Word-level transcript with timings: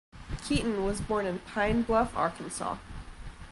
Keaton 0.43 0.83
was 0.83 0.99
born 0.99 1.27
in 1.27 1.37
Pine 1.37 1.83
Bluff, 1.83 2.17
Arkansas. 2.17 2.77